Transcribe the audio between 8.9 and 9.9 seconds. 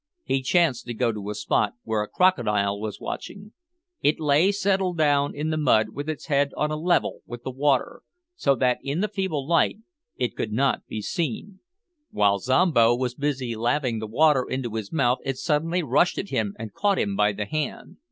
the feeble light